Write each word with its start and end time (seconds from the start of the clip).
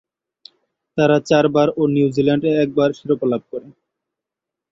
তারা 0.97 1.17
চারবার 1.29 1.67
ও 1.77 1.91
নিউজিল্যান্ড 1.95 2.43
একবার 2.63 2.89
শিরোপা 2.97 3.25
লাভ 3.31 3.41
করে। 3.51 3.67